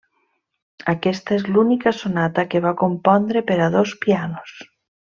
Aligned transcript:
Aquesta 0.93 1.35
és 1.35 1.45
l'única 1.57 1.93
sonata 1.99 2.47
que 2.55 2.65
va 2.65 2.75
compondre 2.83 3.47
per 3.53 3.63
a 3.69 3.73
dos 3.79 3.97
pianos. 4.07 4.61